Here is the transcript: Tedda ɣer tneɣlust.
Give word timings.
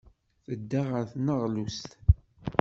Tedda 0.45 0.81
ɣer 0.89 1.03
tneɣlust. 1.11 1.89